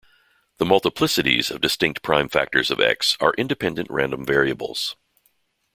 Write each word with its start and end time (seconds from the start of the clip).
The 0.57 0.65
multiplicities 0.65 1.51
of 1.51 1.61
distinct 1.61 2.01
prime 2.01 2.27
factors 2.27 2.71
of 2.71 2.79
"X" 2.79 3.15
are 3.19 3.35
independent 3.37 3.87
random 3.91 4.25
variables. 4.25 4.95